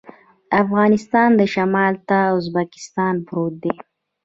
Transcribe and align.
د 0.49 0.51
افغانستان 0.63 1.31
شمال 1.53 1.93
ته 2.07 2.17
ازبکستان 2.37 3.13
پروت 3.27 3.53
دی 3.63 3.73